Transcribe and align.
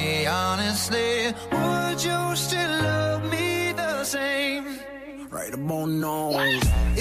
me 0.00 0.26
honestly, 0.26 1.32
would 1.52 1.98
you 2.08 2.20
still 2.36 2.74
love 2.88 3.22
me 3.30 3.72
the 3.72 4.04
same? 4.04 4.64
Right 5.30 5.54
about 5.54 5.88
now. 5.88 6.30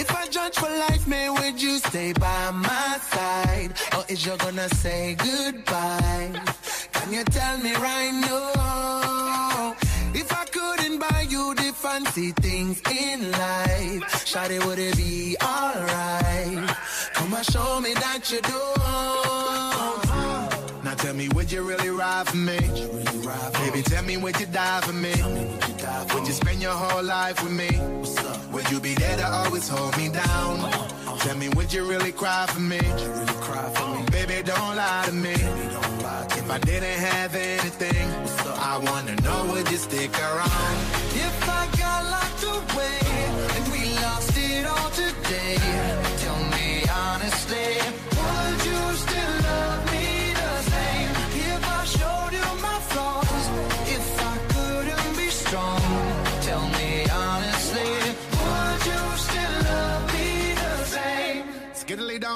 If 0.02 0.10
I 0.22 0.28
judge 0.28 0.56
for 0.62 0.70
life, 0.86 1.08
man, 1.08 1.34
would 1.38 1.62
you 1.62 1.78
stay 1.80 2.14
by 2.14 2.52
my 2.52 2.98
side? 3.14 3.72
Or 3.96 4.04
is 4.08 4.26
you 4.26 4.36
gonna 4.38 4.70
say 4.84 5.16
goodbye? 5.16 6.32
Can 6.96 7.14
you 7.14 7.24
tell 7.38 7.58
me 7.66 7.74
right 7.76 8.14
now? 8.28 9.76
If 10.22 10.30
I 10.42 10.46
couldn't 10.56 10.98
buy 11.00 11.22
you 11.34 11.54
the 11.56 11.72
fancy 11.84 12.32
things 12.32 12.82
in 13.04 13.32
life, 13.32 14.04
Shawty, 14.30 14.60
would 14.66 14.80
it 14.80 14.96
be 14.98 15.36
alright? 15.42 16.70
Come 17.16 17.34
and 17.34 17.46
show 17.54 17.80
me 17.80 17.94
that 17.94 18.32
you 18.32 18.42
do. 18.42 18.89
Me, 21.20 21.28
would 21.36 21.52
you 21.52 21.64
really 21.64 21.90
ride 21.90 22.30
for 22.30 22.38
me? 22.38 22.58
Baby, 23.60 23.82
tell 23.82 24.04
me, 24.06 24.16
would 24.16 24.40
you 24.40 24.46
die 24.46 24.80
for 24.80 24.94
me? 24.94 25.12
Would 26.14 26.26
you 26.26 26.32
spend 26.32 26.62
your 26.62 26.72
whole 26.72 27.04
life 27.04 27.44
with 27.44 27.52
me? 27.52 27.68
Would 28.54 28.72
you 28.72 28.80
be 28.80 28.94
there 28.94 29.18
to 29.18 29.28
always 29.28 29.68
hold 29.68 29.98
me 29.98 30.08
down? 30.08 30.72
Tell 31.20 31.36
me, 31.36 31.50
would 31.50 31.74
you 31.74 31.84
really 31.84 32.14
cry 32.14 32.46
for 32.48 32.62
me? 32.62 32.80
Baby, 34.12 34.44
don't 34.46 34.78
lie 34.78 35.04
to 35.08 35.12
me. 35.12 35.34
If 35.34 36.50
I 36.50 36.58
didn't 36.60 37.00
have 37.12 37.36
anything, 37.36 38.08
I 38.56 38.78
wanna 38.78 39.16
know, 39.18 39.52
would 39.52 39.70
you 39.70 39.76
stick 39.76 40.18
around? 40.18 40.78
If 41.28 41.50
I 41.50 41.68
got 41.78 42.02
locked 42.16 42.44
away 42.44 42.99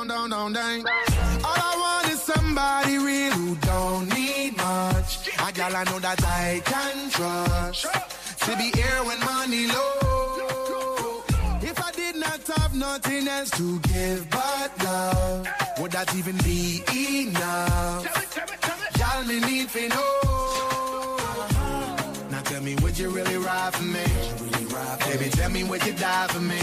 down, 0.08 0.30
down, 0.30 0.53
down, 0.53 0.53
down. 0.53 0.86
All 1.46 1.62
I 1.69 1.75
want 1.84 2.14
is 2.14 2.22
somebody 2.22 2.97
real 2.97 3.31
who 3.31 3.56
don't 3.56 4.14
need 4.14 4.58
much. 4.58 5.30
A 5.40 5.52
gal 5.52 5.75
I 5.75 5.84
know 5.86 6.00
that 6.00 6.24
I 6.24 6.62
can 6.66 7.09
trust. 7.09 7.86
To 8.46 8.58
be 8.58 8.72
here 8.75 9.03
when 9.06 9.19
money 9.19 9.68
low. 9.68 11.24
If 11.62 11.80
I 11.81 11.91
did 11.91 12.16
not 12.18 12.41
have 12.58 12.75
nothing 12.75 13.28
else 13.28 13.50
to 13.52 13.80
give 13.80 14.30
but 14.30 14.72
love, 14.84 15.47
would 15.80 15.91
that 15.91 16.14
even 16.16 16.38
be 16.38 16.84
enough? 16.94 18.03
Y'all 19.00 19.24
me 19.25 19.40
need 19.40 19.70
to 19.70 19.90
know. 19.90 21.18
Now 22.30 22.41
tell 22.44 22.62
me, 22.62 22.75
would 22.81 22.97
you 22.97 23.09
really 23.09 23.38
ride 23.38 23.74
for 23.74 23.84
me? 23.84 24.03
Baby, 25.08 25.30
tell 25.30 25.50
me, 25.50 25.64
would 25.64 25.85
you 25.85 25.94
die 25.94 26.28
for 26.28 26.41
me? 26.41 26.59